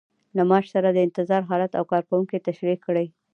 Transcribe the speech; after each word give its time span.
له 0.35 0.43
معاش 0.49 0.65
سره 0.75 0.89
د 0.91 0.97
انتظار 1.07 1.41
حالت 1.49 1.71
او 1.79 1.83
کارکوونکي 1.91 2.43
تشریح 2.47 2.77
کړئ. 2.87 3.07